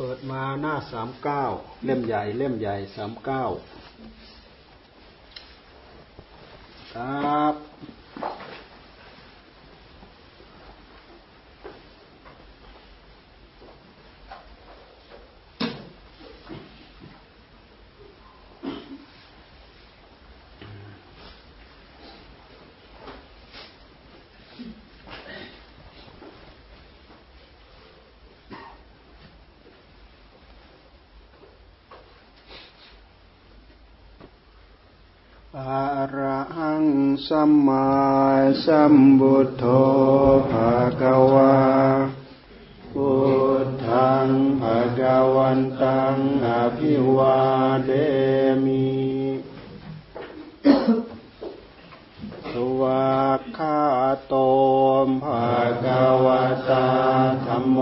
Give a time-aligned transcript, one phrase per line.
[0.00, 1.44] เปิดมาหน้าสามเก้า
[1.84, 3.44] เล่มใหญ่ เล่มใหญ่สามเก้า
[6.92, 7.67] ครับ
[37.28, 37.88] สัมมา
[38.64, 39.64] สัมบุตโธ
[40.50, 41.56] ภะคะวา
[42.92, 43.10] พุ
[43.64, 44.28] ทธัง
[44.60, 47.40] ภะคะวันตังอภิวา
[47.86, 47.90] เด
[48.64, 48.88] มิ
[52.50, 53.80] สวากขา
[54.28, 54.34] โต
[55.06, 55.50] มภะ
[55.84, 56.26] คะว
[56.68, 56.88] ตา
[57.46, 57.78] ธรรมโม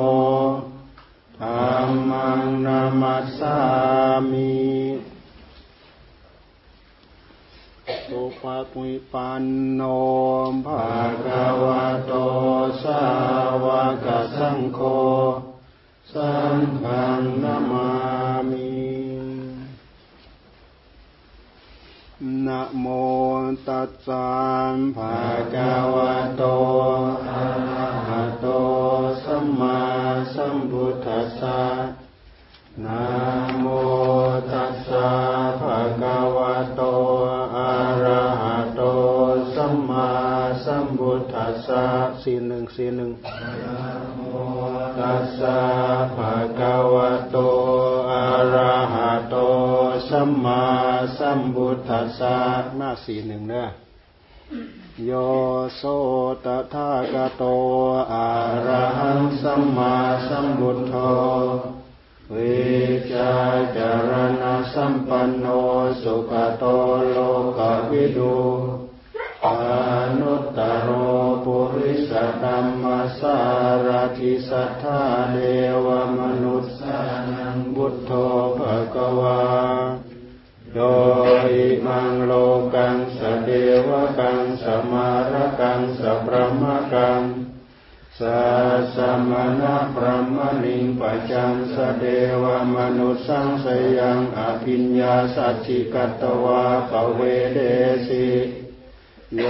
[1.41, 1.47] ธร
[1.87, 3.59] รมังนามัสสา
[4.31, 4.57] มิ
[8.17, 9.83] สุปฏิปันโน
[10.67, 10.87] ภะ
[11.25, 12.13] คะวะโต
[12.83, 13.03] สา
[13.65, 13.67] ว
[14.05, 14.81] กสังโฆ
[16.13, 17.91] สังฆังนามา
[18.51, 18.71] มิ
[22.47, 22.87] นะโม
[23.67, 24.29] ตัสสะ
[24.97, 25.19] ภะ
[25.55, 26.43] คะวะโต
[27.29, 28.47] อะระหะโต
[29.25, 29.81] สัมมา
[30.35, 31.61] สัมพุทธัสสะ
[32.85, 33.06] นะ
[42.29, 43.11] สีหนึ่งสีหนึ่ง
[43.43, 44.23] นะโม
[44.99, 45.59] ตัสสะ
[46.17, 47.37] ภะคะวะโต
[48.11, 48.25] อะ
[48.55, 49.37] ระหะโต
[50.09, 50.65] สัมมา
[51.19, 52.37] สัมพุทธัสสะ
[52.77, 53.69] หน้าสีหนึ่งเนอะ
[55.07, 55.11] โย
[55.77, 55.83] โส
[56.45, 57.45] ตถาคโต
[58.13, 58.29] อะ
[58.67, 59.95] ระหังสัมมา
[60.29, 60.95] สัมพุทโธ
[62.35, 62.65] วิ
[63.13, 63.33] จา
[63.77, 65.47] จารณสัมปันโน
[66.03, 66.65] สุขโต
[67.11, 67.17] โล
[67.59, 67.61] ก
[67.91, 68.37] วิดู
[74.19, 75.01] ทิสัทธา
[75.33, 75.39] เด
[75.85, 75.87] ว
[76.19, 76.99] มนุสสา
[77.33, 78.11] นังบุตโธ
[78.59, 79.41] ภะกวา
[80.75, 80.83] โด
[81.49, 81.51] ย
[81.87, 82.33] มังโล
[82.75, 83.51] กังสเด
[83.89, 83.91] ว
[84.21, 87.23] กังสมารกังสพรมกัง
[88.21, 88.41] สั
[88.97, 88.99] ส
[89.31, 92.05] มณะพระมณิงปัจจังสเด
[92.43, 92.45] ว
[92.75, 93.67] มนุสังส
[93.99, 97.21] ยังอภิญญาสัจจิกัตวาปเว
[97.55, 97.61] เด
[98.09, 98.66] สิ
[99.39, 99.45] โย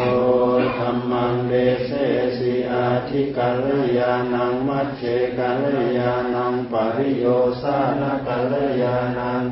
[0.79, 1.53] ธรรมังเด
[1.87, 1.91] เส
[2.39, 3.67] สิอาทิกัล
[3.99, 5.03] ยานังมัจเจ
[5.39, 5.65] กัล
[5.99, 7.27] ยานังปริโย
[7.63, 9.43] สานกัลยานัง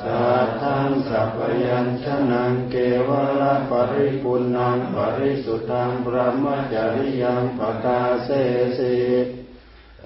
[0.00, 2.74] สัทธังสัพยัญชนะเก
[3.08, 3.24] วะ
[3.70, 8.28] ปริปุณังปริสุทังพระมจริยังปกาเส
[8.78, 8.94] สิ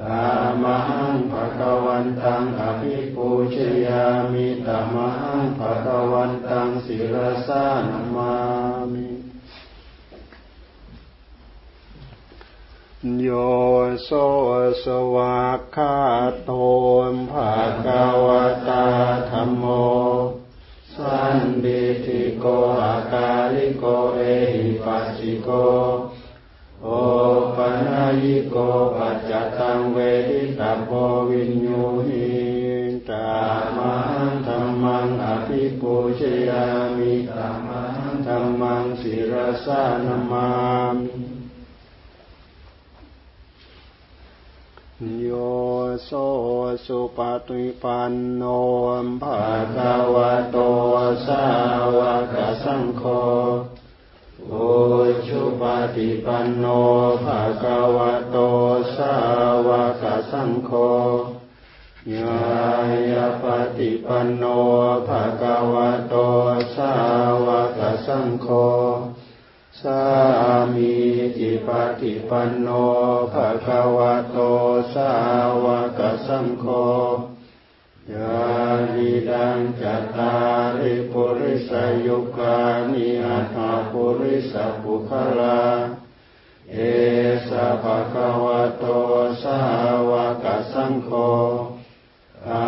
[0.00, 0.12] ธร
[0.42, 0.78] รมั
[1.12, 3.56] งภะคะวันตังอภิปูช
[3.86, 7.16] ยามิตมังภะคะวันตังศิร
[7.46, 7.84] สาน
[8.14, 8.32] มา
[8.92, 9.08] มิ
[13.22, 13.28] โย
[14.04, 14.10] โส
[14.84, 15.96] สวากขา
[16.44, 16.50] โต
[17.12, 17.54] มภะ
[17.84, 17.86] ค
[18.24, 18.26] ว
[18.68, 18.86] ตา
[19.30, 19.64] ธรรมโม
[20.94, 22.44] สันดิติโก
[22.80, 24.20] อากาลิโกเอ
[24.54, 25.48] หิปัสสิโก
[26.82, 26.88] โอ
[27.56, 28.56] ปนายิโก
[28.96, 29.98] ปัจจตังเว
[30.28, 30.90] ทิตาโพ
[31.28, 32.28] วินยูหิ
[33.08, 33.28] ตา
[33.76, 33.94] มั
[34.28, 40.48] งธรรมังอภิปูชยามิตามังธรรมังศิรสานมา
[40.94, 41.27] มิ
[45.00, 45.30] โย
[46.04, 46.10] โส
[46.86, 48.42] สุปฏิปันโน
[49.22, 49.38] ภะ
[49.74, 50.56] คะวะโต
[51.26, 51.44] สา
[51.98, 52.00] ว
[52.32, 53.02] กสังโฆ
[54.48, 54.52] โอ
[55.26, 55.62] ชุป
[55.94, 56.64] ฏิปันโน
[57.24, 58.36] ภะคะวะโต
[58.96, 59.14] สา
[59.66, 59.68] ว
[60.02, 60.70] กสังโฆ
[62.14, 62.42] ญา
[63.12, 63.44] ยป
[63.78, 64.44] ฏิปันโน
[65.08, 66.14] ภะคะวะโต
[66.76, 66.94] สา
[67.37, 67.37] ว
[69.82, 70.04] สา
[70.74, 70.94] มี
[71.38, 71.68] จิป
[72.00, 72.68] ฏิปันโน
[73.32, 74.38] ภะคะวะโต
[74.94, 75.12] สา
[75.64, 75.66] ว
[75.98, 76.66] กสังโฆ
[78.14, 78.40] ยา
[78.94, 80.34] ลิดังจัตตา
[80.78, 81.70] ริปุริส
[82.06, 82.58] ยุกา
[82.90, 83.56] นิอัตถ
[83.90, 85.62] ปุริสปุคลา
[86.72, 86.76] เอ
[87.48, 88.84] สะภะคะวะโต
[89.42, 89.58] สา
[90.10, 90.12] ว
[90.44, 91.10] กสังโฆ
[92.48, 92.66] อา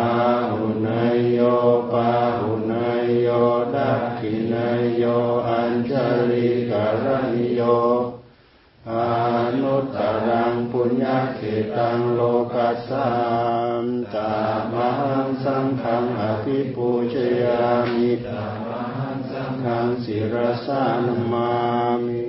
[0.51, 1.39] หุนายโย
[1.91, 3.27] ปาหุนายโย
[3.75, 5.03] ดักขินายโย
[5.47, 5.91] อัญช
[6.31, 6.60] ลิ
[7.41, 7.61] ริโย
[8.89, 8.93] อ
[9.61, 9.97] นุตต
[10.27, 11.39] รังปุญญาเข
[11.75, 12.21] ตังโล
[12.53, 13.09] กัสสา
[13.81, 13.83] ม
[14.13, 14.33] ตา
[14.73, 18.59] มหังสังฆังอภิปูชยามิตาม
[18.97, 20.35] หังสังฆังศิร
[20.65, 21.51] สานมา
[22.05, 22.20] มิ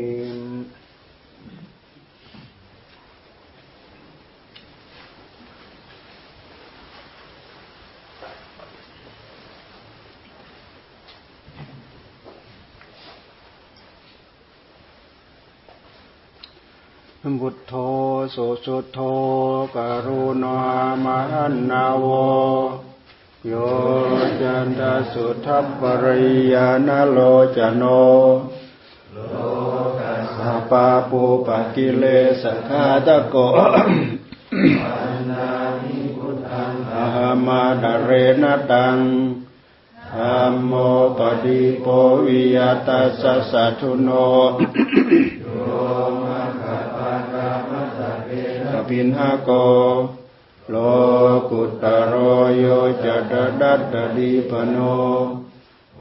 [17.41, 17.75] บุตโธ
[18.35, 18.99] สุสุโธ
[19.77, 20.59] กรุณา
[21.05, 22.07] มหันนาว
[23.47, 23.53] โย
[24.41, 24.81] จันท
[25.13, 27.19] สุทัพปริยานโล
[27.57, 27.83] จโน
[29.13, 29.19] โล
[30.01, 30.39] กัสส
[30.71, 32.05] ปาปูปกิเล
[32.43, 33.37] สขาตะโก
[36.95, 38.11] อาหมาดเร
[38.43, 38.99] นตัง
[40.13, 40.73] ธรรมโม
[41.19, 41.87] ปฏิโป
[42.25, 44.09] วิยตัสสะทุโน
[48.89, 49.51] ปินหาโก
[50.71, 50.77] โล
[51.51, 52.15] กุตโร
[52.59, 52.65] โย
[53.05, 54.77] จะดดัตดีปโน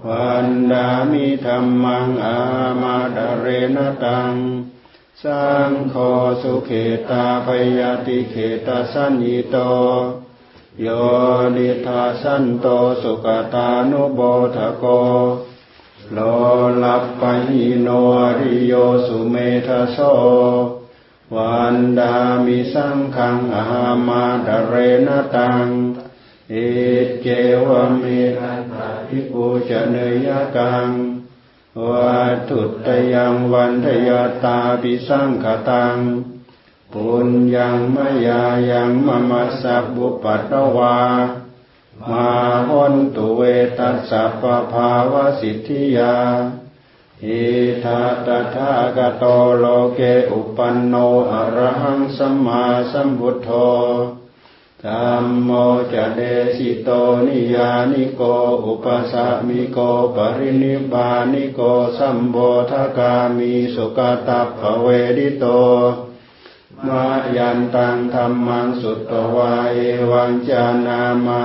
[0.07, 2.37] วันดามิธรรมังอา
[2.81, 3.45] มาดเร
[3.75, 4.33] นตัง
[5.23, 5.95] สังโฆ
[6.41, 6.71] สุเข
[7.09, 7.47] ตาพ
[7.77, 8.35] ยาติเข
[8.67, 9.55] ตาสัญญิโต
[10.81, 10.87] โย
[11.55, 12.67] นิทาสันโต
[13.01, 14.19] สุกตานุโบ
[14.55, 14.85] ทโก
[16.13, 16.19] โล
[16.83, 17.87] ลัปปะหิโน
[18.19, 18.73] อริโย
[19.07, 19.35] สุเม
[19.67, 19.97] ทโส
[21.35, 23.65] วันดามิสังขังอา
[24.07, 24.73] มาดเร
[25.07, 25.67] นตัง
[26.49, 26.55] เอ
[27.21, 27.27] เจ
[27.65, 27.67] ว
[27.97, 28.03] เม
[28.37, 28.75] รันต
[29.07, 29.95] ภิปุจเน
[30.27, 30.89] ยกัง
[31.87, 32.19] วั
[32.49, 34.09] ตุตยังวันทย
[34.43, 35.97] ตาปิสังขตัง
[36.93, 37.97] ปุญญังม
[38.27, 40.99] ยายังมมัสสะบุปัตตวา
[42.09, 42.29] มา
[42.69, 43.41] หนตุเว
[43.79, 46.15] ตัสสะปภาวสิทธิยา
[47.25, 47.43] อิ
[47.83, 49.25] ทาตถากโต
[49.59, 49.65] โล
[49.95, 49.99] เก
[50.31, 50.95] อุปันโน
[51.31, 53.49] อรหังสัมมาสัมพุทโธ
[54.85, 55.49] ธรรมโม
[55.93, 56.21] จะเด
[56.55, 56.89] สิโต
[57.27, 58.21] นิยานิโก
[58.65, 59.77] อุปสามิโก
[60.15, 61.59] ปรินิบานิโก
[61.97, 62.35] สัมโบ
[62.71, 65.45] ทกามีสุกตัพเวดิโต
[66.87, 67.05] มา
[67.37, 69.77] ยันตังธรรมังสุตตวาเอ
[70.11, 71.43] วังจานามา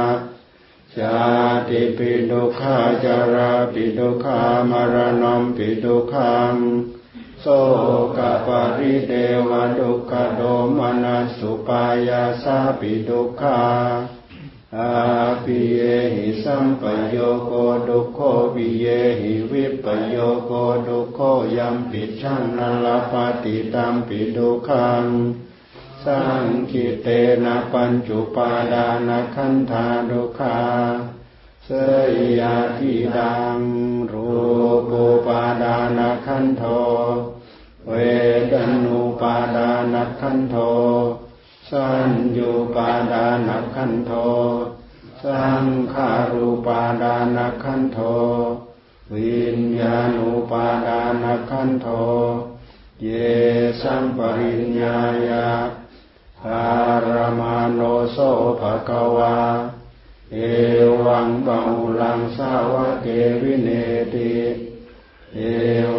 [0.98, 1.20] ชา
[1.69, 4.40] ติปิดุขาจาราปิดุขา
[4.70, 6.54] มารณมปิดุขัง
[7.40, 7.46] โส
[8.16, 9.12] กปาริเด
[9.48, 10.40] วดุขโด
[10.78, 13.60] มนัสสุปายาสาปิดุขา
[14.76, 14.93] อา
[15.44, 15.81] ปิเย
[16.14, 17.16] หิสัมปโย
[17.46, 17.52] โก
[17.88, 18.19] ดุโค
[18.54, 18.87] ปิเย
[19.20, 20.52] หิวิปโยโก
[20.87, 21.19] ดุโค
[21.56, 23.12] ยัมปิชังนลป
[23.43, 25.06] ฏิตัมปิดุขัง
[26.06, 27.08] สังคิเต
[27.44, 30.58] นะปัญจุปาดานะขันธาดุขา
[31.64, 31.70] เส
[32.38, 33.58] ยาทิดัง
[34.12, 34.31] รู
[34.91, 36.64] ปุปาดานะขันโท
[37.87, 37.93] เว
[38.53, 38.55] ด
[38.85, 40.56] นุปาดานะขันโท
[41.70, 44.12] สัญญูปาดานะขันโท
[45.25, 47.99] สังขารูปาดานะขันโท
[49.14, 51.88] วิญญาณุปาดานะขันโท
[53.03, 53.08] เย
[53.82, 54.97] สัมปริญญา
[55.29, 55.47] ยา
[57.74, 57.80] โน
[58.12, 58.18] โส
[58.60, 59.36] ภะคะวา
[60.34, 60.38] เอ
[61.06, 61.58] วังบา
[62.00, 63.06] ลังสาวะเก
[63.42, 63.68] วิเน
[64.14, 64.34] ติ
[65.34, 65.40] เอ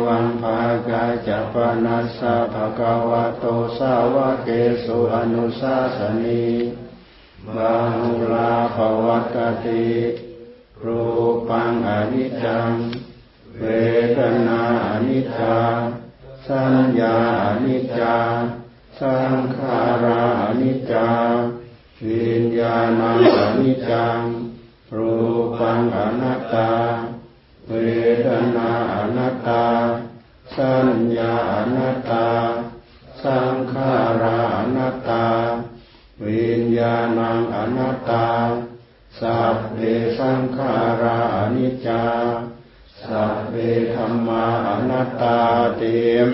[0.06, 1.56] วังภากาจัป
[1.86, 3.46] นัสสะภะคะวะโต
[3.78, 4.50] สาวะเก
[4.84, 6.48] สุอนุสาสนี
[7.56, 9.88] บาหุลาภวัตติ
[10.84, 11.02] รู
[11.50, 12.72] ปังอนิจจัง
[13.60, 13.66] เว
[14.18, 15.58] ทนาอนิจจา
[16.46, 18.18] สัญญาอนิจจา
[19.00, 20.24] สังขารา
[20.60, 21.08] นิจจา
[22.06, 24.22] วิญญาณังอนิจจัง
[24.96, 25.14] รู
[25.60, 26.72] ปังอนัตตา
[27.68, 27.74] เว
[28.26, 29.66] ทนาอนัตตา
[30.56, 32.28] สัญญาอนัตตา
[33.24, 34.42] สังขารา
[34.76, 35.26] นัตตา
[36.26, 38.28] วิญญาณังอนัตตา
[39.20, 39.80] สัพเพ
[40.18, 41.20] สังขารา
[41.56, 42.06] นิจจา
[43.02, 43.54] สัพเพ
[43.94, 45.38] ธรรมาอนัตตา
[45.78, 45.82] เต
[46.26, 46.28] ม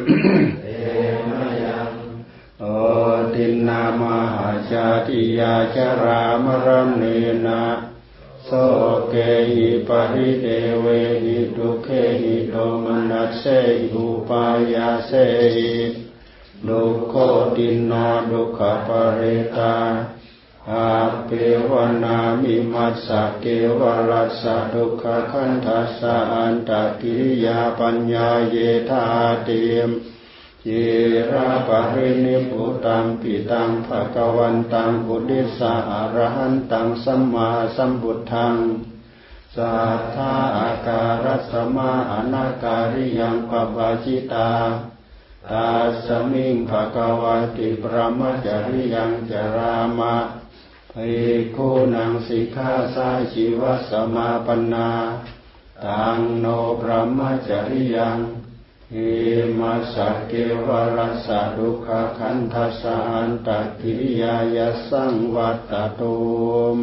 [3.36, 7.04] ตินนามหาชาติยาชรามรมเน
[7.46, 7.64] นะ
[8.46, 8.52] โส
[9.10, 9.16] เก
[9.54, 10.48] หิปริเด
[10.82, 10.86] เว
[11.24, 11.88] หิดุเค
[12.22, 13.44] หิโดมนัสเส
[13.92, 15.12] หิปายาเส
[15.56, 15.74] หิ
[16.68, 17.14] ดุโค
[17.56, 19.22] ตินนาดุขปเร
[19.58, 19.76] ตา
[20.72, 20.90] อา
[21.26, 21.30] เป
[21.70, 21.72] ว
[22.04, 23.46] นามิมัสสะเก
[23.80, 28.58] วรัสสะดุขขันทัสสะอันตกิริยาปัญญาเย
[28.90, 29.04] ธา
[29.44, 29.50] เต
[29.88, 29.90] ม
[30.68, 30.70] จ
[31.32, 38.56] ระปะรินิพุตังปิตังภะกวันตังพุทธิสาอรหันตังสัมมาสัมพุทธัง
[39.56, 44.52] สัทธาอาการัสมาอนาการิยังปปาจิตา
[45.50, 45.68] ตา
[46.06, 47.24] สมิงภะกว
[47.58, 50.16] ติปรมจริยังจรามะ
[50.94, 54.90] ภิกขุนังสิกขาสาชีวสมาปนา
[55.86, 56.46] ตังโน
[56.80, 58.18] ปรมจริยัง
[58.96, 59.12] อิ
[59.60, 59.96] มัส
[60.28, 60.34] เก
[60.66, 64.58] วรัสดุขคันทัสหันตกิริยาย
[64.90, 66.18] สังวัตตุ
[66.78, 66.80] ม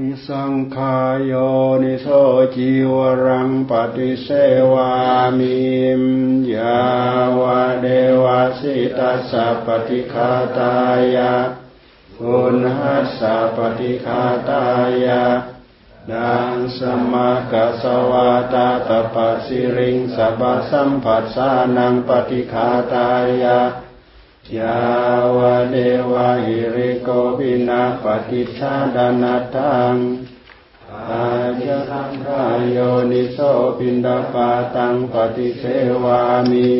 [0.00, 1.32] ปิสังขายโย
[1.82, 2.06] นิโส
[2.54, 4.28] จิวรังปฏิเส
[4.72, 4.92] วา
[5.38, 5.60] มิ
[6.00, 6.02] ม
[6.54, 6.82] ยา
[7.40, 7.86] วะเด
[8.22, 10.74] วะสิตัสสะปฏิคาตา
[11.14, 11.34] ยะ
[12.22, 14.64] อุณหัสสะปฏิคาตา
[15.04, 15.24] ยะ
[16.12, 16.80] ดังส
[17.12, 23.08] มากัสวาตาตปะสิริงสัพสัมผัสสานังปฏิคาตา
[23.42, 23.58] ยะ
[24.54, 24.80] ยา
[25.36, 25.38] ว
[25.70, 25.76] เด
[26.10, 29.96] วะหิริโกวินาปฏิชาดานาทัง
[31.10, 31.26] อา
[31.60, 32.78] จสังขายโย
[33.10, 33.38] นิโส
[33.78, 35.62] ปินดาปาตังปฏิเส
[36.04, 36.72] วามิ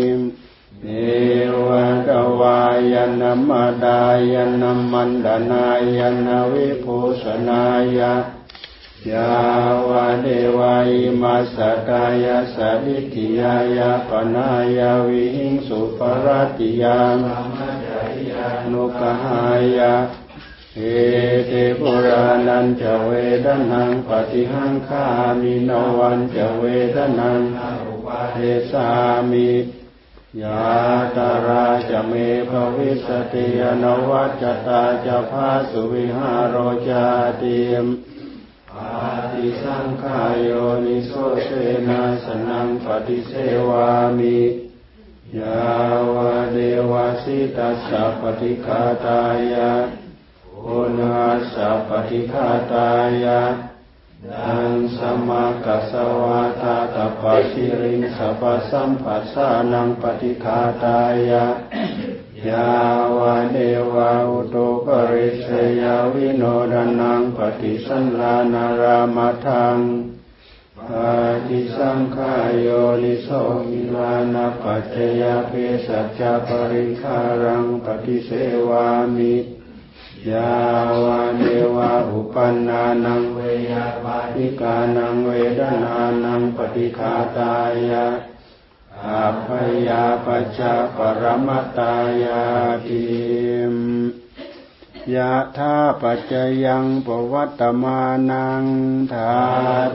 [0.82, 0.88] เน
[1.66, 2.08] วะก
[2.40, 2.61] วา
[2.92, 3.50] ยนม
[3.85, 4.00] ดา
[4.32, 5.66] ยนมันดานา
[5.99, 7.62] ยนวิภูสนา
[7.99, 8.12] ยะ
[9.12, 9.31] ยา
[9.88, 10.26] วะเด
[10.59, 10.91] วาย
[11.23, 11.57] มาส
[11.88, 14.49] กายาสวิทิยายาปนา
[14.79, 16.26] ยาวิหิงสุปร
[16.59, 17.19] ติยาม
[18.73, 19.41] นุกหา
[19.76, 19.95] ยา
[20.76, 20.81] เอ
[21.49, 23.11] เตปุรานันจะเว
[23.45, 25.05] ดนังปฏิหังคา
[25.41, 26.62] มินวันจะเว
[26.95, 27.41] ดนัง
[28.33, 28.37] เท
[28.71, 28.88] สา
[29.31, 29.50] มิ
[30.43, 30.65] ยา
[31.17, 32.12] ตาราจะเม
[32.49, 36.57] ภวิสติยนวัจตาจะพาสุวิหารโร
[36.88, 37.07] จา
[37.41, 37.87] ติม
[39.37, 40.50] ติสังขายโย
[40.87, 41.12] นิโส
[41.45, 41.50] เส
[41.88, 43.33] นาสนังปฏิเส
[43.69, 44.38] วามิ
[45.38, 45.64] ยา
[46.14, 46.59] วะเด
[46.90, 49.21] วะสิตัสสะปฏิคาตา
[49.52, 49.71] ยะ
[50.62, 50.66] โอ
[50.99, 51.21] นา
[51.52, 52.90] สะปฏิคาตา
[53.25, 53.40] ยะ
[54.31, 61.45] ดังสมากัสวาตาตปะสิริงสัพสัมปัสสานังปฏิคาตายะ
[62.49, 62.71] ยา
[63.19, 63.59] วะเด
[63.93, 65.49] วะอุตุปริส
[65.81, 69.79] ยาวิโนดานังปฏิสันลานารามาทัง
[70.91, 70.93] ป
[71.49, 72.69] ฏิสังขายโย
[73.03, 73.29] นิโส
[73.71, 75.53] มิลานาปัจจยาเพ
[75.87, 78.31] สัจจปริคารังปฏิเส
[78.69, 79.35] วามิ
[80.31, 80.53] ยา
[81.05, 81.43] วะเด
[81.76, 87.55] วะอุปันนานังเวยาปาติกานังเวดนานังปฏิคาตา
[87.88, 88.07] ยะ
[89.06, 89.48] อาภ
[89.88, 90.60] ยาปัจจ
[90.96, 91.48] ปรม
[91.78, 92.42] ตายา
[92.86, 93.04] ติ
[93.72, 93.75] ม
[95.14, 96.32] ยะธาปัจจ
[96.64, 98.64] ยังปวัตตมานัง
[99.12, 99.32] ธา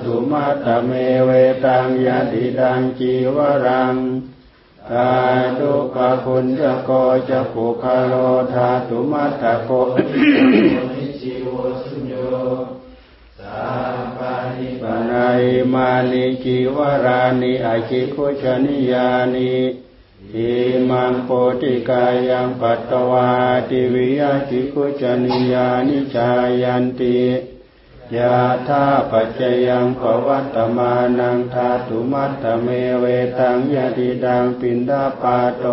[0.04, 0.92] ตุมัตตเม
[1.26, 1.32] เว
[1.66, 3.96] ตังยะติดังจีวรัง
[4.92, 5.10] ตา
[5.60, 6.90] ดุกะคุณจะโก
[7.30, 8.14] จะปุคาโล
[8.54, 9.70] ธาตุมัตตโก
[10.94, 11.48] นิจิโว
[11.82, 12.14] สุญโย
[14.82, 15.42] ปนา ย
[15.74, 19.54] มานิจิวรานิอะชิคุจฉะนียานิ
[20.36, 20.52] อิ
[20.90, 21.30] มัง ปู
[21.62, 23.30] ติกายังปัตวา อะ
[23.70, 26.30] ติวิยะ ชิคุจฉะนียานิ ชา
[26.62, 27.20] ยันติ
[28.18, 28.36] ยะ
[28.68, 32.68] ถาปัจจะยัง ปะวัตตะมานังธาตุมัตตะเม
[33.00, 33.06] เว
[33.40, 35.66] ตังยะทิทังปิณฑะปาโต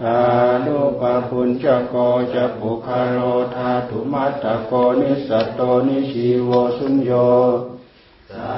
[0.00, 0.20] ตะ
[0.64, 1.94] ทุปะภุญชะโก
[2.34, 3.18] จะปุคคะโล
[3.56, 7.12] ธาตุมัตตะโกนิสสัตโตนิชชีโวสุญโญ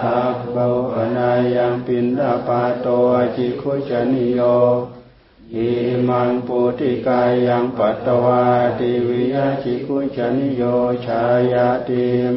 [0.03, 2.88] สัพโพ ปะนายังปิณฑะปาโต
[3.37, 4.41] อะชิคุจฉะนีโย
[5.55, 5.69] อิ
[6.09, 8.43] มังปูติกายังปัตวา อะ
[8.79, 10.62] ติวิยะ ชิคุจฉะนีโย
[11.07, 11.23] ชา
[11.53, 12.33] ยะติ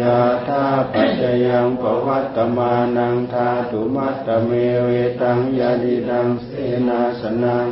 [0.00, 4.50] ยะถาปัจจะยัง ปะวัตตะมานังธาตุมัตตะเม
[4.84, 4.88] เว
[5.20, 6.48] ตังยะทิทังเส
[6.88, 7.68] นาสะนัง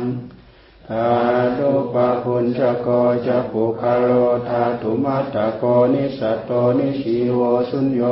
[0.89, 1.07] ตะ
[1.57, 2.87] ตุปะพุญจโก
[3.25, 4.09] จะปุคาโล
[4.49, 5.63] ธาตุมัตตโก
[5.93, 7.39] นิสัตโตนิชีโว
[7.69, 8.03] สุญโย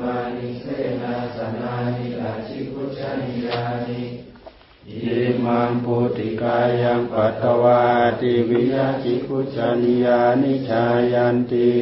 [0.00, 0.66] มานิเส
[1.02, 4.02] นาสนานิอาชิคุชนิยานิ
[4.88, 7.82] อิมังปุติกายังปัตตวา
[8.20, 11.72] ติวิยาจิคุชนิยานิชายันติ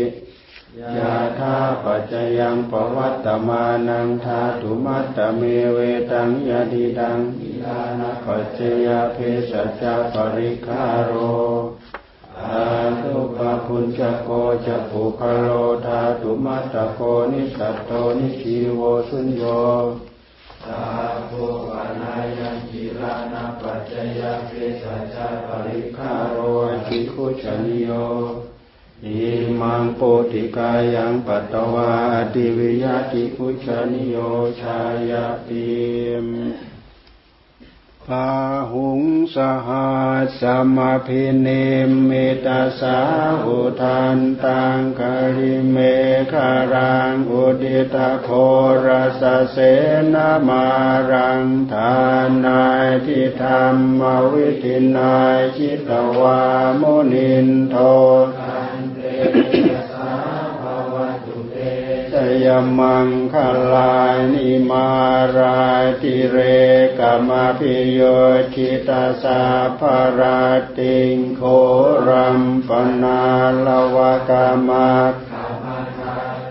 [0.97, 5.43] ยาธาปัจจยังปวัตตมานังธาตุมัตตเม
[5.75, 5.79] เว
[6.11, 9.17] ตังยะทิทัง คิลานะปัจจะยะเภ
[9.51, 12.67] สัชชะปะริกขาโร
[13.03, 14.31] ตะทุปะภุญชะโก
[14.67, 15.49] จะปุคคะโล
[15.87, 17.01] ธาตุมัตตะโก
[17.33, 19.43] นิสสัตโตนิชชีโวสุญโญ
[20.65, 20.85] สัพ
[21.27, 21.31] โพ
[21.69, 24.51] ปะนายัง คิลานะปัจจะยะเภ
[24.83, 26.39] สัชชะปะริกขาโร
[26.87, 27.91] อะชิคุจฉะนีโย
[29.07, 29.29] อิ
[29.61, 31.93] มัง ปูติกายังปัตวา อะ
[32.35, 34.17] ติวิยะ ชิคุจฉะนีโย
[34.61, 34.79] ชา
[35.11, 36.27] ยะติ
[38.11, 38.35] พา
[38.73, 39.03] หุง
[39.37, 39.91] สะหั
[40.23, 40.43] สสะ
[40.77, 41.67] มะภินิ
[42.09, 42.99] มมิตะสา
[43.45, 45.77] วุธันตัง ครีเม
[46.33, 48.29] ขะลังอุทิตะโฆ
[48.85, 48.87] ระ
[49.21, 49.57] สะเส
[50.15, 50.67] นะมา
[51.11, 51.95] รังทา
[52.45, 53.65] นาทิธั
[53.99, 54.01] มมะ
[54.33, 55.91] วิธินา ชิตะ
[56.21, 56.43] วา
[56.81, 57.77] มุนินโท
[62.45, 62.47] ย
[62.79, 63.35] มังค
[63.75, 64.91] ลายนิมา
[65.39, 66.39] รายติเร
[66.99, 68.01] กมาพิโย
[68.55, 69.43] ชิตาสา
[69.79, 69.81] ภ
[70.19, 70.43] รา
[70.79, 71.43] ติงโค
[72.09, 72.71] รัมป
[73.03, 73.23] นา
[73.67, 73.97] ลว
[74.29, 74.93] กามา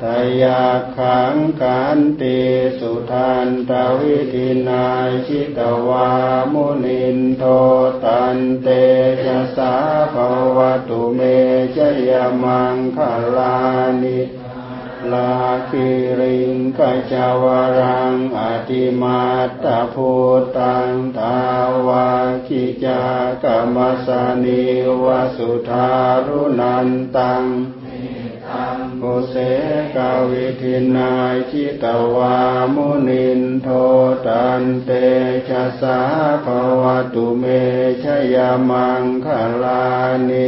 [0.04, 0.06] ต
[0.42, 0.64] ยา
[0.98, 2.40] ขังกันติ
[2.80, 6.12] สุทันตวิธินายชิตวา
[6.54, 7.44] มุนินโท
[8.04, 8.68] ตันเต
[9.26, 9.74] จะสา
[10.14, 10.16] ภ
[10.56, 11.20] วตุเม
[11.76, 11.78] จ
[12.10, 12.12] ย
[12.44, 12.98] มังค
[13.36, 13.58] ลา
[14.04, 14.20] นิ
[15.14, 15.34] ลา
[15.70, 15.88] คิ
[16.20, 16.80] ริงก
[17.12, 17.46] จาว
[17.80, 18.40] รังอ
[18.70, 19.22] ติมา
[19.64, 20.12] ตาภู
[20.58, 21.40] ตังทา
[21.88, 22.10] วา
[22.48, 23.02] คิจา
[23.44, 24.64] กรรมสานิ
[25.04, 25.90] วสุธา
[26.26, 27.46] รุนันตัง
[29.00, 29.36] โอเส
[29.96, 32.38] กาวิทินายจิตวา
[32.74, 33.68] มุนินโท
[34.26, 34.90] ตันเต
[35.50, 36.00] ชะสา
[36.46, 36.48] ภ
[36.82, 37.44] วตุเม
[38.04, 38.36] ชย
[38.70, 39.28] มังค
[39.62, 39.84] ลา
[40.30, 40.48] นิ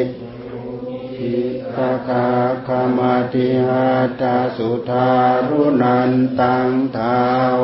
[1.76, 2.28] คาคา
[2.68, 3.86] คามาติหา
[4.22, 5.10] ตาสุธา
[5.48, 7.18] รุนันตังทา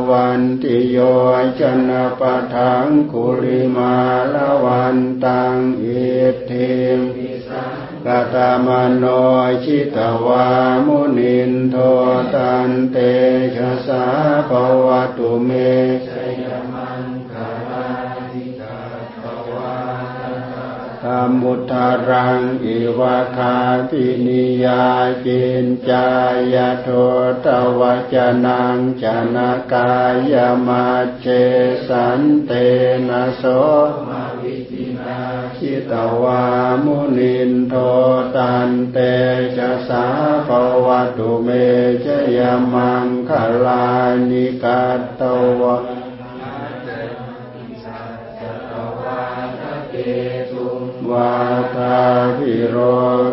[0.10, 0.98] วันติโย
[1.60, 3.96] ชนะปะทังคุริมา
[4.34, 7.00] ละวันตังอิทธิม
[8.06, 9.06] กตามโน
[9.64, 10.48] ชิตวา
[10.86, 11.76] มุนินโท
[12.34, 12.98] ตันเต
[13.56, 14.06] ชะสา
[14.50, 14.52] ภ
[14.86, 14.88] ว
[15.18, 15.50] ตุเม
[21.08, 21.10] ร
[21.42, 23.58] มุทารังอิวะคา
[23.92, 24.86] ตินิยา
[25.26, 26.08] จินจา
[26.54, 26.90] ยโท
[27.46, 27.48] ต
[27.80, 27.82] ว
[28.14, 29.04] จนังจ
[29.36, 29.92] นากา
[30.32, 30.34] ย
[30.68, 30.86] มา
[31.22, 31.28] เจ
[31.88, 32.52] สันเต
[33.08, 33.44] นะโส
[35.58, 36.44] ชิตวา
[36.84, 37.76] มุนินโท
[38.36, 38.98] ตันเต
[39.58, 40.06] ชะสา
[40.48, 40.50] ภ
[40.86, 41.50] วตุเม
[42.04, 42.06] ช
[42.38, 42.40] ย
[42.74, 43.32] มังค
[43.66, 43.88] ลา
[44.30, 44.84] นิกา
[45.20, 45.22] ต
[45.62, 51.36] วะา
[51.76, 52.00] ทา
[52.38, 52.78] พิโร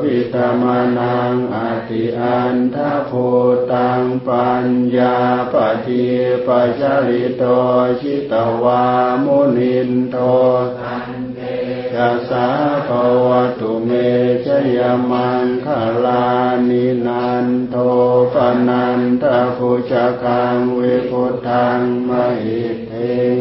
[0.02, 0.64] วิตม
[0.98, 1.56] นังอ
[1.88, 2.76] ติอันท
[3.10, 3.26] ภู
[3.72, 4.66] ตังปัญ
[4.96, 5.16] ญา
[5.52, 5.54] ป
[5.86, 6.06] ฏิ
[6.46, 7.42] ปัจจริโต
[8.00, 8.84] ชิตวา
[9.24, 10.16] มุนินโท
[11.94, 12.48] จะสา
[12.88, 12.90] ภ
[13.26, 13.28] ว
[13.60, 13.90] ตุเม
[14.44, 14.78] ชย
[15.10, 15.66] มังค
[16.04, 16.26] ลา
[16.68, 17.76] นินันโท
[18.34, 18.36] ป
[18.68, 19.24] นันท
[19.56, 19.92] ภูช
[20.22, 22.10] กังวิพุทธังม
[22.42, 22.92] หิเท
[23.34, 23.36] ง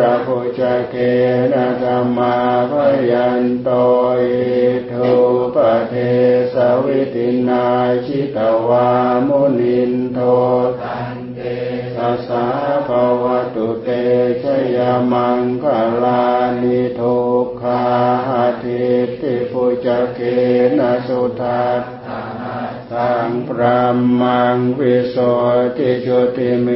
[0.00, 0.96] ระพุจเก
[1.52, 2.36] นะธรรมา
[2.70, 2.72] พ
[3.10, 3.70] ยันโต
[4.20, 4.52] อิ
[4.90, 5.14] ทุ
[5.54, 5.56] ป
[5.88, 5.94] เท
[6.54, 7.66] สวิตินา
[8.06, 8.38] ชิต
[8.68, 8.90] วา
[9.26, 10.18] มุนินโท
[10.82, 11.40] ตันเต
[11.96, 12.46] สัสสา
[12.86, 12.88] ภ
[13.22, 13.88] วตุเต
[14.42, 14.44] ช
[14.76, 14.78] ย
[15.12, 15.64] มังค
[16.02, 16.24] ลา
[16.62, 17.82] นิทุกขา
[18.62, 18.84] ทิ
[19.20, 20.20] ติปุจเก
[20.78, 21.82] นะสุทัต
[22.92, 23.82] ตังพระ
[24.20, 25.16] มังวิโส
[25.76, 26.68] ติจุติเม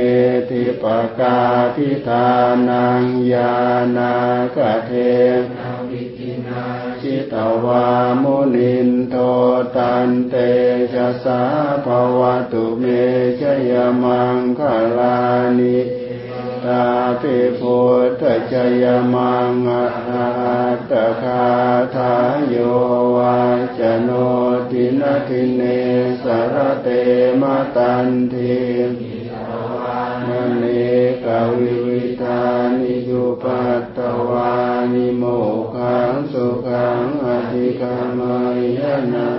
[0.49, 0.85] ติป
[1.19, 1.39] กา
[1.77, 2.29] พิธา
[2.69, 3.53] นังยา
[3.97, 4.13] นา
[4.57, 4.93] กเท
[7.01, 7.35] ชิต
[7.65, 7.87] วา
[8.23, 9.17] มุนินโท
[9.77, 10.35] ตันเต
[10.93, 11.43] ชะสา
[11.85, 11.87] ภ
[12.19, 12.21] ว
[12.53, 12.85] ตุเม
[13.41, 14.61] ชยมังค
[14.99, 15.19] ลา
[15.59, 15.79] นิ
[16.65, 16.87] ตา
[17.21, 18.85] ปิพุทธจย
[19.15, 20.27] มังอา
[20.91, 21.47] ตคา
[21.95, 22.55] ทายโย
[23.17, 23.39] วา
[23.79, 24.11] จโน
[24.71, 25.63] ตินทิเน
[26.23, 26.89] สรเต
[27.41, 27.43] ม
[27.77, 28.76] ตันทิ
[34.31, 34.55] วา
[34.95, 35.25] นิโม
[35.75, 38.61] ขังสุขังอธิกามาย
[39.13, 39.36] นา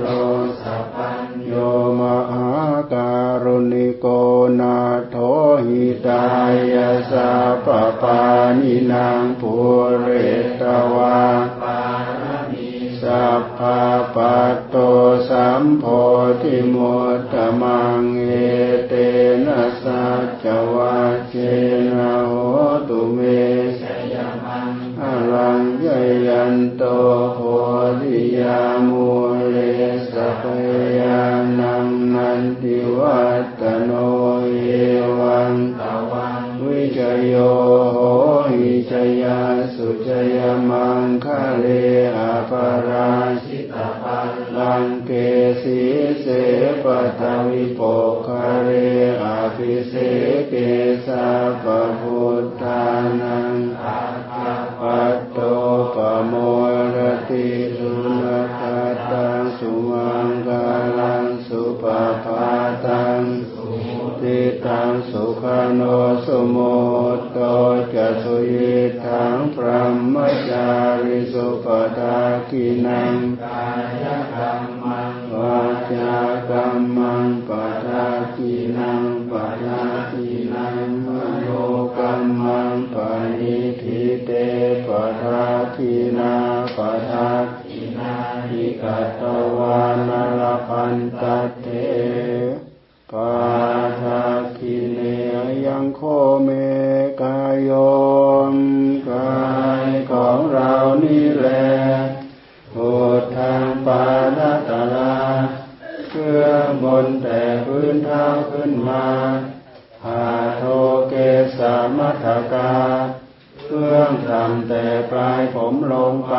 [115.57, 116.35] ผมลงไป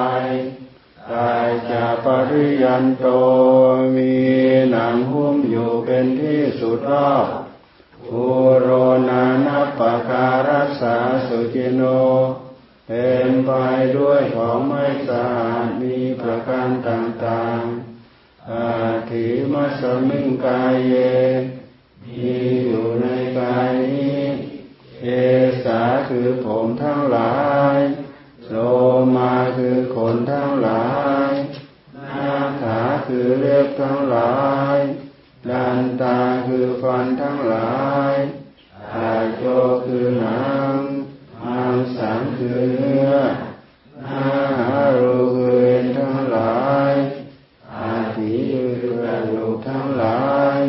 [1.12, 3.06] กายจะปริยันโต
[3.96, 4.14] มี
[4.70, 7.26] หนังหุ้มอยู่เป็นที่สุดรอบ
[8.06, 8.24] ภู
[8.60, 8.68] โร
[9.08, 11.82] นานัปการัสสาสุจิโน
[12.88, 13.52] เป็นไป
[13.96, 18.78] ด้วยของไม่สะอาดมีประการต่างๆ อา
[19.10, 20.94] ทิมัสมิงกายเย
[22.04, 23.06] มีอยู่ใน
[23.38, 24.20] กายนี้
[25.02, 25.06] เอ
[25.64, 27.34] สาคือผมทั้งหลา
[27.76, 27.78] ย
[28.50, 28.56] โล
[29.16, 30.86] มาคือขนทั้งหลา
[31.30, 31.32] ย
[31.96, 32.32] นา
[32.62, 34.34] ขาคือเล็บทั้งหลา
[34.76, 34.78] ย
[35.50, 37.76] ดันตาคือฟันทั้งหลา
[38.12, 38.14] ย
[38.94, 39.42] อาโจ
[39.84, 40.42] คือหนั
[40.74, 40.76] ง
[41.44, 43.12] มังสังคือเนื้อ
[44.04, 44.26] นา
[44.58, 46.94] หารูคือเอ็นทั้งหลาย
[47.76, 48.34] อาทิ
[48.80, 50.22] คือกระดูกทั้งหลา
[50.56, 50.60] ย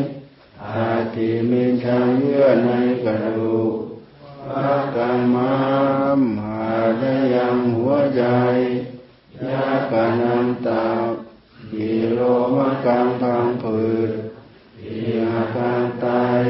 [0.66, 2.70] อาทิมีทางเยื่อใน
[3.04, 3.74] กระดูก
[4.48, 8.24] พักกันมาาได้ยังหัวใจ
[9.44, 10.86] ยากานันตา
[11.72, 12.20] กิโล
[12.56, 14.12] มะกังพังผืด
[14.78, 16.44] ปีอาการไตาย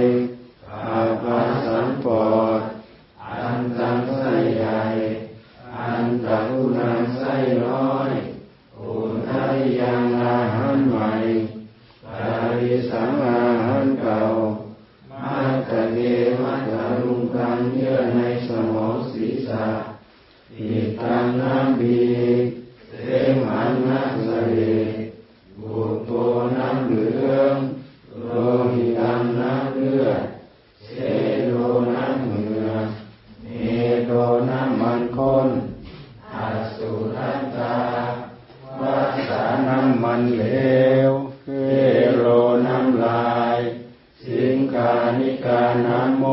[45.58, 46.26] านิกาน้ำโม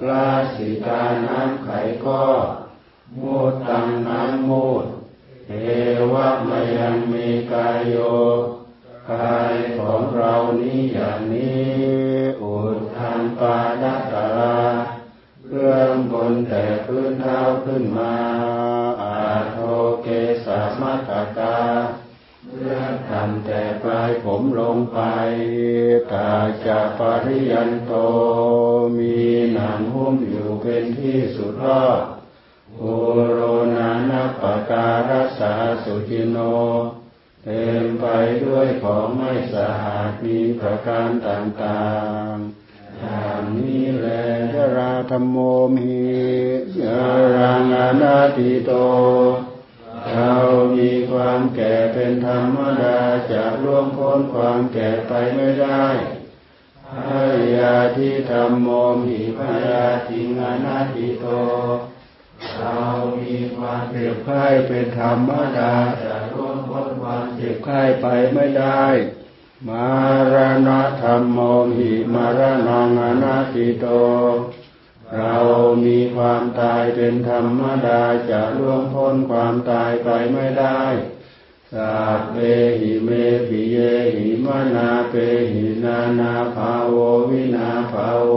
[0.00, 1.68] กลาสิกาน้ำไข
[2.04, 2.22] ข้อ
[3.16, 3.36] มู
[3.66, 4.84] ตังน้ำมูด
[5.48, 5.52] เอ
[6.12, 7.96] วะมยังมีกายโย
[9.10, 11.66] กายของเรานี้อย่างนี้
[12.40, 14.58] อุดทานปาดัตาลา
[15.48, 18.14] เรื่องบนแต่พื้นเท้าขึ้นมา
[19.02, 19.18] อา
[19.52, 19.56] โท
[20.02, 20.06] เก
[20.44, 21.00] สามัต
[21.38, 21.56] ตา
[22.58, 25.00] เมื่อทำแต่ปลายผมลงไป
[26.12, 26.32] ตา
[26.66, 27.92] จะปริยันโต
[28.98, 29.16] มี
[29.52, 32.00] หนังหุ้มอยู่เป็นที่สุดรอบ
[32.76, 32.82] โอ
[33.32, 33.40] โร
[33.76, 36.38] นานัปการัสสาสุจิโน
[37.44, 38.06] เต็มไป
[38.44, 41.86] ด้วยของไม่สะอาดมีประการต่า
[42.30, 44.22] งๆอย่างนี้แหละ
[44.54, 45.36] ยราธรรมโม
[45.74, 45.98] มิ
[46.80, 46.82] ย
[47.36, 48.72] รังอนาติโต
[50.14, 50.34] เรา
[50.76, 52.98] มีความแก่เป็นธรรมดา
[53.32, 55.86] จะล่วงพ้นความแก่ไปไม่ได้
[56.94, 57.08] พ
[57.56, 58.68] ยาธิธรรมโม
[59.06, 61.26] หิพยาธิงอนาติโต
[62.58, 62.80] เรา
[63.18, 68.84] มีความเจ็บไข้เป็นธรรมดาจะล่วงพ้นความเจ็บไข้ไปไม่ได้
[69.68, 69.88] มา
[70.32, 70.34] ร
[70.66, 71.38] ณะธรรมโม
[71.76, 73.86] หิมารณังอนาติโต
[75.14, 75.36] เรา
[75.84, 80.80] มีความตายเป็นธรรมดาจะล่วงพ้นความตายไปไม่ได้
[81.72, 82.36] สัพเพ
[82.80, 83.10] หิเม
[83.48, 83.76] ปิเย
[84.16, 85.14] หิมานาเป
[85.52, 86.96] หินานาภาโว
[87.30, 88.30] วินาภาโว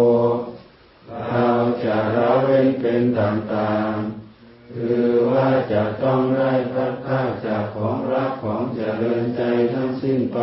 [1.29, 1.47] เรา
[1.83, 9.41] จะละเว้นเป็นต่างๆ คือว่าจะต้องได้พัดพราจากของรักของเจริญใจ
[9.73, 10.41] ทั้งสิ้นไป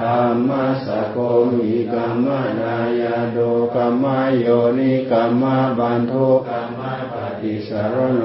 [0.00, 0.50] ธรรม
[0.86, 1.18] สโก
[1.52, 2.28] มิกรรม
[2.60, 3.38] ดายาโด
[3.74, 4.04] กรรม
[4.38, 4.46] โย
[4.78, 5.44] นิกรรม
[5.78, 6.14] บันโท
[6.48, 6.80] กรรม
[7.12, 8.22] ปฏิสารโน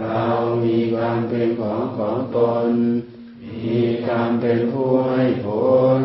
[0.00, 0.24] เรา
[0.64, 2.70] มีความเป็นของของตน
[3.64, 5.46] มีความเป็นผู้ให้ผ
[5.98, 6.00] ล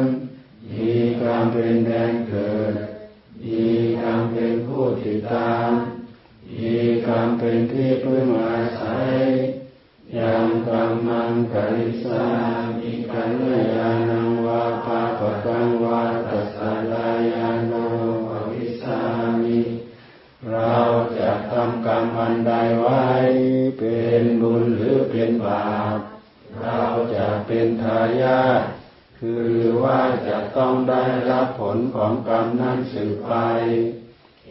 [0.71, 2.74] มีความเป็นแดนเกิด
[3.43, 3.65] มี
[4.00, 5.69] ความเป็นผู้ติดตาม
[6.60, 9.13] มีความเป็นที่พึ่งอาศัย
[10.17, 12.24] ยังกรรมังกริสา
[12.78, 13.43] มิกัล
[13.74, 14.24] ยานัง
[14.88, 17.74] วาปาปกังวาตัสสะลายาโน
[18.30, 19.00] อวิสา
[19.41, 19.62] มิ
[20.52, 20.78] เรา
[21.17, 23.06] จะทำกรรมำอันใดไว้
[23.80, 25.98] เป็นบุญหรือเป็นบาป
[26.62, 26.82] เรา
[27.15, 28.62] จะเป็นทายาท
[29.19, 29.52] คือ
[29.84, 33.34] ว่าจะต้องได้รับผลของกรรมนั้นสืบไป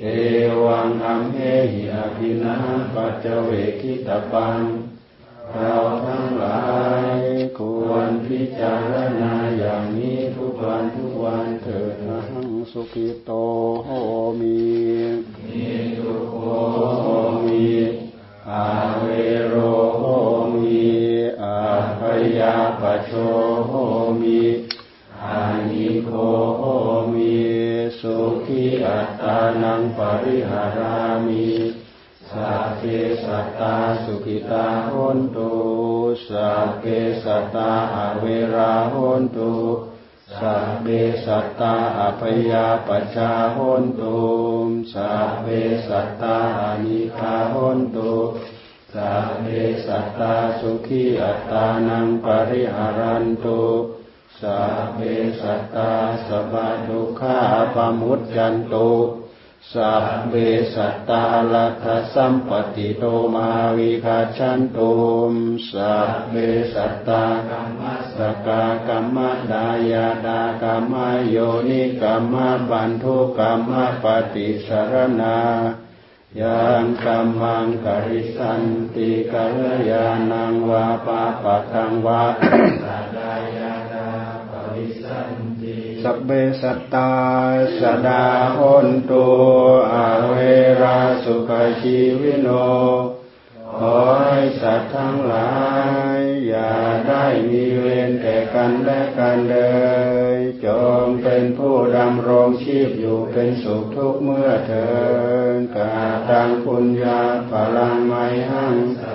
[0.01, 0.05] เอ
[0.67, 1.39] วังอัมเห
[1.73, 2.57] หิอภินา
[2.95, 4.61] ปัจเจวคิตาปัง
[5.61, 6.63] เราทั้งหลา
[7.17, 7.19] ย
[7.59, 12.21] ควรพิจารณาอย่างนี้ทุกวันทุกวันเถิดนะ
[12.73, 13.31] สุขิโต
[13.85, 13.91] โห
[14.41, 14.63] มี
[15.49, 16.45] มีทุกโห
[17.47, 17.69] มี
[18.51, 18.67] อา
[19.01, 19.07] เว
[19.49, 19.55] โร
[19.99, 20.05] โห
[20.55, 20.83] มี
[21.43, 21.59] อา
[21.99, 22.01] พ
[22.39, 23.13] ยาปโช
[23.69, 23.73] โห
[24.23, 24.41] มี
[25.25, 25.41] อา
[25.71, 26.11] นิโค
[26.59, 26.63] โห
[27.15, 27.35] มี
[28.01, 31.47] สุขีอัตตานังปริหารามิ
[32.31, 32.83] สัพเพ
[33.25, 35.34] สัตตาสุขิตาโหนตุสัพ
[36.87, 36.91] เพ
[37.25, 37.73] สัตตา
[38.21, 38.25] เว
[38.57, 39.53] ราโหนตุ
[40.39, 40.87] สัพเพ
[41.27, 44.19] สัตตาอัพยาปชาโหนตุ
[44.93, 45.47] สัพเพ
[45.89, 48.15] สัตตาอานิคาโหนตุ
[48.95, 49.47] สัพเพ
[49.87, 53.63] สัตตาสุขีอัตตานังปริหารันตุ
[54.41, 54.99] สัพเพ
[55.41, 55.93] สัตตา
[56.27, 57.39] สบาทุขา
[57.75, 58.91] ปมุตจันตุ
[59.73, 60.35] สัพเบ
[60.75, 61.23] สัตตา
[61.53, 63.49] ลัทสัมปติโตมา
[63.79, 64.93] วิคาชันตุ
[65.31, 65.33] ม
[65.71, 66.35] สัพเบ
[66.75, 67.83] สัตตากรรม
[68.17, 69.19] สกากรรม
[69.53, 70.95] ดายาดากรรม
[71.31, 71.37] โย
[71.69, 72.35] นิกรรม
[72.71, 73.73] บันทุกรรม
[74.03, 75.39] ปฏิสารนา
[76.41, 78.63] ยังกรรมังกริสัน
[78.95, 79.59] ติกัล
[79.91, 82.23] ยานังวาปาปะทังวา
[82.85, 83.14] สัน
[86.05, 86.31] สัพเบ
[86.63, 87.13] สัตตา
[87.81, 88.25] สดา
[88.57, 89.27] หนตุ
[89.93, 90.35] อาเว
[90.83, 92.49] ราสุขชีวิโน
[93.75, 95.53] ขอให้สัตว์ทั้งหลา
[96.17, 96.73] ย อย่า
[97.09, 99.59] ได้มีเวรแต่กันและกันเล
[100.35, 100.37] ย
[100.67, 100.69] จ
[101.03, 104.89] งเป็นผู้ดำรงชีพอยู่เป็นสุขทุกเมื่อเถิ
[105.57, 105.95] ดกา
[106.29, 108.13] ตังคุณญาพลังไม
[108.51, 109.14] หังสา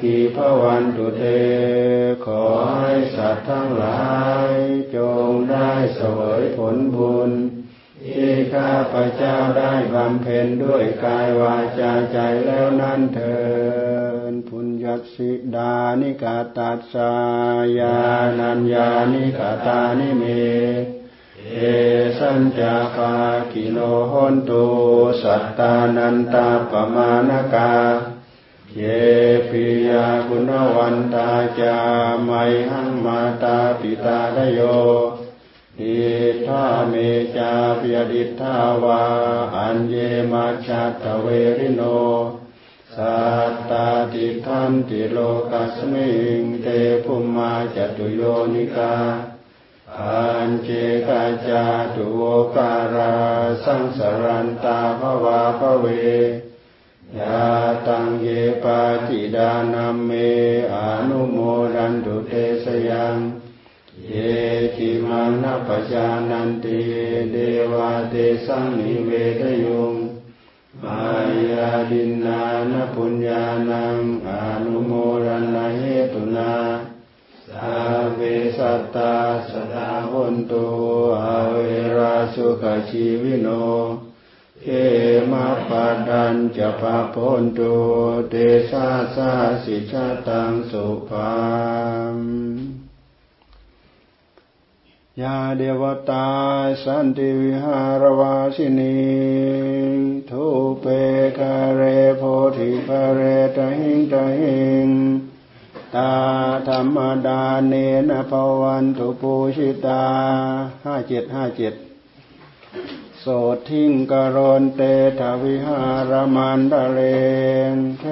[0.00, 1.24] คีพระวันตุเต
[2.24, 2.44] ขอ
[2.78, 4.08] ให้สัตว์ทั้งหลา
[4.50, 4.54] ย
[4.96, 7.30] จงได้เสวยผลบุญ
[8.04, 13.40] ที่ข้าพระเจ้าได้บำเพ็ญด้วยกายวาจาใจแล้วนั่นเถิ
[14.32, 17.14] ดพุญญสิดานิกาตัสสา
[17.78, 17.98] ยา
[18.38, 20.24] นัญญานิกาตานิเม
[21.52, 21.56] เอ
[22.18, 23.14] สัญจาปา
[23.52, 23.78] กิโล
[24.10, 24.64] หนตุ
[25.22, 27.72] สัตตานันตาปมาณกา
[28.78, 28.82] เย
[29.48, 31.30] ปิยาคุณะวันตา
[31.60, 32.30] จะ มัย
[32.70, 34.60] หังมาตาปิตาทะโย
[35.80, 35.98] ทิ
[36.46, 36.94] ฏฐาเม
[37.36, 39.02] จาปยะทิฏฐาวา
[39.56, 39.94] อัญเญ
[40.32, 41.26] มัชฌัตตะเว
[41.58, 41.82] ริโน
[42.94, 43.18] สั
[43.50, 45.18] ตตาติฏฐันติโล
[45.52, 46.66] กัสมิงเต
[47.04, 48.22] ภุมมา จะตุโย
[48.54, 48.94] นิกา
[49.98, 50.68] ปัญเจ
[51.08, 52.20] กะจะตุโว
[52.56, 53.12] การา
[53.64, 55.86] สังสะรันตา ภะวาภะเว
[57.18, 57.44] ยา
[57.86, 58.26] ตังเย
[58.64, 60.10] ปาติดานัมเม
[60.74, 60.76] อ
[61.08, 61.38] นุโม
[61.74, 62.32] ดันตุเต
[62.64, 63.16] สยัง
[64.06, 64.12] เย
[64.76, 66.78] ติมังนัปจานันติ
[67.32, 67.36] เด
[67.72, 68.14] วาเต
[68.46, 69.94] สังนิเวทยุง
[70.82, 71.02] มา
[71.50, 73.96] ยาดินนานปุญญานัง
[74.28, 74.30] อ
[74.64, 74.92] นุโม
[75.24, 76.52] รันเหตุนา
[77.48, 77.74] สา
[78.14, 78.20] เว
[78.56, 79.14] สัตตา
[79.50, 80.64] สดาหนตุ
[81.22, 81.56] อาเว
[81.96, 83.48] ราสุขชีวิโน
[84.66, 84.70] เอ
[85.30, 87.74] มาปาดันจะปะพนตุ
[88.30, 88.34] เต
[88.70, 89.30] ชาสา
[89.64, 91.32] สิชาตังสุภา
[92.14, 92.16] ม
[95.20, 96.28] ยาเดวตา
[96.84, 98.98] สันติวิหารวาสินี
[100.30, 100.46] ทุ
[100.80, 100.86] เป
[101.38, 101.82] กะเร
[102.18, 102.22] โพ
[102.56, 103.20] ธิภเร
[103.56, 104.88] ตหิงตหิง
[105.94, 106.12] ตา
[106.68, 107.74] ธรรมดาเน
[108.08, 110.04] นภวันตุปูชิตา
[110.84, 111.74] ห้าเจ็ดห้าเจ็ด
[113.24, 113.28] โส
[113.68, 114.80] ทิงกรนเต
[115.20, 117.00] ทวิหารมันดเล
[117.70, 118.04] งเท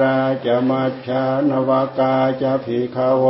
[0.00, 3.24] ราจมัชานวากาจะภิกขโว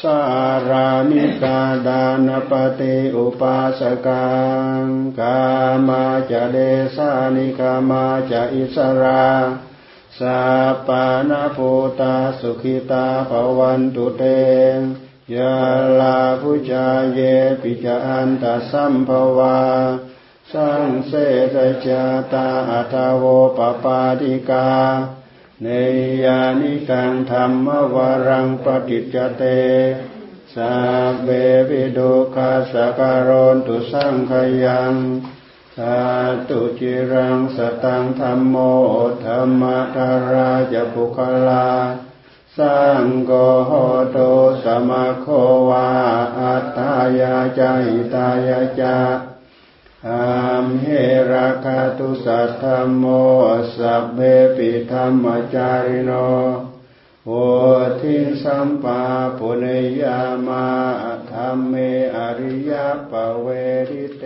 [0.00, 0.20] สา
[0.68, 4.28] รามิกาดานปฏิอุปาสกั
[4.80, 4.82] ง
[5.20, 5.40] กา
[5.88, 6.58] มาจะเด
[6.96, 9.26] สานิกามาจะอิสรา
[10.18, 14.22] สัปปานาภูตาสุขิตาภวันตุเต
[15.34, 15.56] ยา
[16.00, 17.20] ลาภุจาเย
[17.62, 19.58] ปิจาอันตสัมภวา
[20.52, 21.12] สังเส
[21.54, 23.24] สจาตาอัตโว
[23.56, 24.68] ปปาติกา
[25.62, 25.66] เน
[26.24, 29.42] ยานิกังธรรมวรังปฏิจเต
[30.54, 30.74] สั
[31.10, 31.28] พเบ
[31.68, 34.32] วิดุขาสการนตุสังข
[34.64, 34.94] ยัง
[35.76, 35.96] สา
[36.48, 38.56] ตุจิรังสตังธรรมโม
[39.24, 39.62] ธรรม
[39.94, 41.66] ทาราจะปุคลา
[42.58, 43.32] สังโฆ
[44.12, 44.18] โต
[44.64, 45.26] สมะโค
[45.68, 45.88] วา
[46.38, 48.98] อัตตายาจหิตายาจา
[50.08, 50.26] อั
[50.64, 50.86] มเห
[51.32, 52.62] ราคาตุสัทธ
[52.96, 53.04] โม
[53.76, 54.18] สัพเพ
[54.56, 56.12] ปิธรรมจาริโน
[57.26, 57.32] โอ
[58.00, 59.02] ทิสัมปา
[59.38, 59.64] ปุเน
[60.00, 60.66] ยามา
[61.30, 61.74] ธรรมเม
[62.16, 62.70] อริย
[63.10, 63.46] ปเว
[63.90, 64.24] ริเต